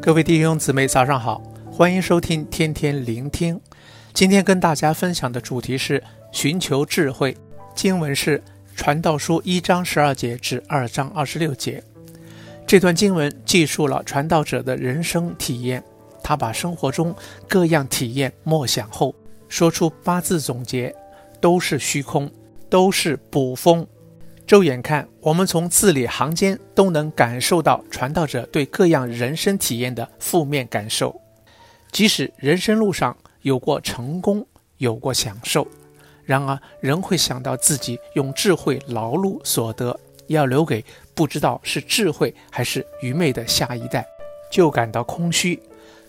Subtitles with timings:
[0.00, 3.60] 各位弟兄姊妹，早上好，欢迎收听天天聆听。
[4.14, 6.02] 今天跟大家分享的主题是
[6.32, 7.36] 寻求智慧。
[7.74, 8.38] 经文是
[8.74, 11.82] 《传道书》一章十二节至二章二十六节。
[12.66, 15.84] 这段经文记述了传道者的人生体验，
[16.22, 17.14] 他把生活中
[17.46, 19.14] 各样体验默想后，
[19.48, 20.94] 说出八字总结：
[21.40, 22.30] 都是虚空，
[22.70, 23.86] 都是捕风。
[24.46, 31.18] 骤眼看，我们从字里行间都能感受到传道者对各样人生体验的负面感受。
[31.90, 35.66] 即使人生路上有过成功，有过享受，
[36.24, 44.04] 然而仍会想到自己用智慧劳碌所得要留给不知道是智慧还是愚昧的下一代，
[44.50, 45.58] 就感到空虚。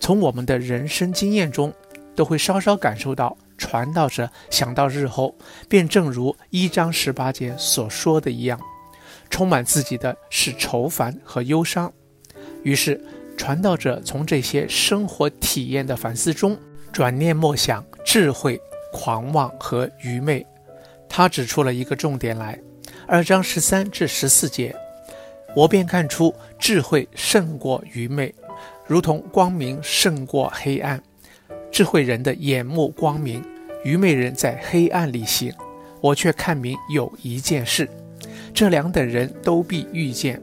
[0.01, 1.73] 从我们的人生经验中，
[2.13, 3.37] 都会稍稍感受到。
[3.57, 5.35] 传道者想到日后，
[5.67, 8.59] 便正如一章十八节所说的一样，
[9.29, 11.91] 充满自己的是愁烦和忧伤。
[12.63, 12.99] 于是，
[13.37, 16.57] 传道者从这些生活体验的反思中，
[16.91, 18.59] 转念默想智慧、
[18.91, 20.45] 狂妄和愚昧。
[21.07, 22.59] 他指出了一个重点来：
[23.07, 24.75] 二章十三至十四节，
[25.55, 28.33] 我便看出智慧胜过愚昧，
[28.85, 31.01] 如同光明胜过黑暗。
[31.75, 33.43] 智慧人的眼目光明，
[33.83, 35.53] 愚昧人在黑暗里行。
[35.99, 37.85] 我却看明有一件事，
[38.53, 40.41] 这两等人都必遇见。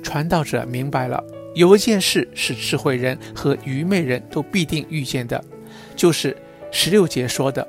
[0.00, 1.20] 传道者明白了，
[1.56, 5.44] 有一件事是智慧人和愚昧人都必定遇见的，
[5.96, 6.36] 就是
[6.70, 7.66] 十六节说的：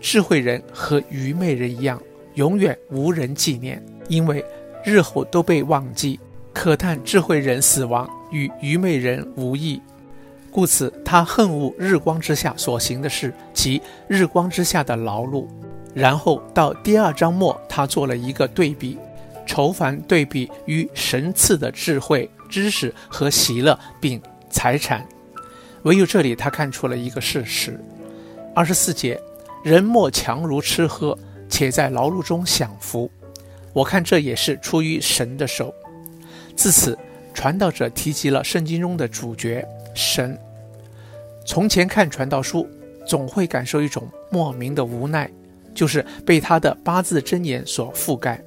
[0.00, 2.00] 智慧人和愚昧人一样，
[2.34, 4.44] 永远无人纪念，因为
[4.84, 6.20] 日后都被忘记。
[6.52, 9.82] 可叹智慧人死亡与愚昧人无异。
[10.54, 15.48] 故此，他恨恶日光之下所行的事，及日光之下的劳碌。
[15.92, 18.96] 然后到第二章末，他做了一个对比，
[19.44, 25.04] 愁烦对比于神赐的智慧、知识和喜乐，并财产。
[25.82, 27.76] 唯有这里，他看出了一个事实：
[28.54, 29.20] 二十四节，
[29.64, 33.10] 人莫强如吃喝，且在劳碌中享福。
[33.72, 35.74] 我看这也是出于神的手。
[36.54, 36.96] 自此，
[37.34, 39.66] 传道者提及了圣经中的主角。
[39.96, 40.36] 神，
[41.44, 42.66] 从前看传道书，
[43.06, 45.30] 总会感受一种莫名的无奈，
[45.74, 48.42] 就是被他的八字真言所覆盖。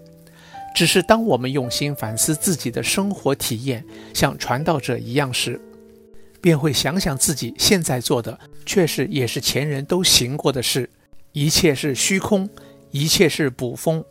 [0.75, 5.59] 只是当我们用心反思自己的生活体验，像传道者一样时，
[6.39, 10.89] 便会想想自己现在做的，确实也是前人都行过的事，
[11.31, 12.47] 一切是虚空，
[12.91, 14.03] 一切是捕风，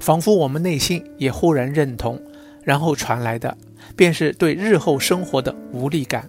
[0.00, 2.20] 仿佛我们内心也忽然认同，
[2.64, 3.56] 然后传来的，
[3.96, 6.28] 便是对日后生活的无力感。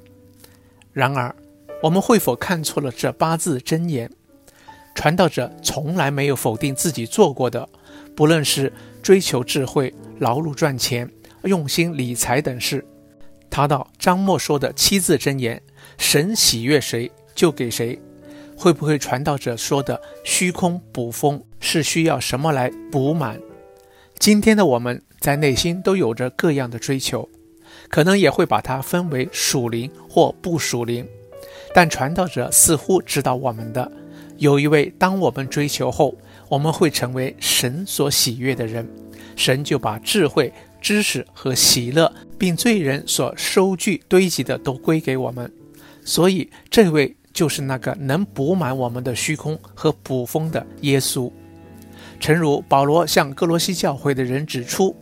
[0.93, 1.35] 然而，
[1.81, 4.09] 我们会否看错了这八字真言？
[4.93, 7.67] 传道者从来没有否定自己做过的，
[8.15, 8.71] 不论是
[9.01, 11.09] 追求智慧、劳碌赚钱、
[11.43, 12.85] 用心理财等事。
[13.49, 15.61] 他道章末说的七字真言
[15.97, 17.99] ：“神喜悦谁，就给谁。”
[18.55, 23.39] 会不会传道者说的虚空补风是需要什么来补满？
[24.19, 27.27] 今天的我们在内心都有着各样的追求。
[27.89, 31.05] 可能也会把它分为属灵或不属灵，
[31.73, 33.91] 但传道者似乎知道我们的。
[34.37, 36.15] 有一位，当我们追求后，
[36.49, 38.87] 我们会成为神所喜悦的人，
[39.35, 45.51] 神就把智慧、知识和喜乐，并罪人所收据堆积的都归给我们。
[46.03, 51.31] 所以，这位就是那个能补满我们的虚空和补风的耶稣。
[52.19, 54.95] 诚如保罗向歌罗西教会的人指出，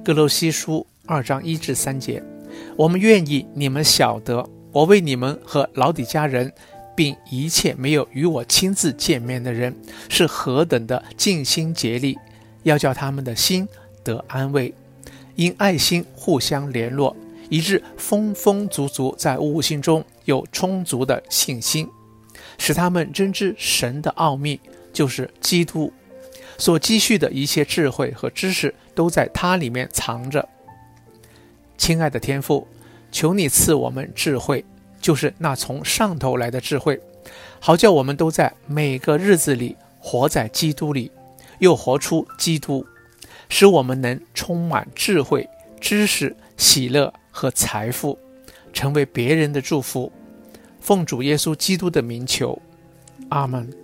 [0.04, 0.86] 《歌罗西书》。
[1.04, 2.22] 二章一至三节，
[2.76, 6.50] 我们愿意你们晓得，我为你们和老底家人，
[6.96, 9.76] 并一切没有与我亲自见面的人，
[10.08, 12.18] 是何等的尽心竭力，
[12.62, 13.68] 要叫他们的心
[14.02, 14.74] 得安慰，
[15.36, 17.14] 因爱心互相联络，
[17.50, 21.86] 以致丰丰足足在悟性中有充足的信心，
[22.56, 24.58] 使他们真知神的奥秘，
[24.90, 25.92] 就是基督
[26.56, 30.48] 所积蓄的一切智慧和知识，都在他里面藏着。
[31.76, 32.68] 亲爱的天父，
[33.10, 34.64] 求你赐我们智慧，
[35.02, 36.98] 就是那从上头来的智慧，
[37.60, 41.10] 好叫我们都在每个日子里活在基督里，
[41.58, 42.86] 又活出基督，
[43.48, 45.46] 使我们能充满智慧、
[45.80, 48.16] 知识、喜乐和财富，
[48.72, 50.10] 成为别人的祝福。
[50.80, 52.60] 奉主耶稣基督的名求，
[53.28, 53.81] 阿门。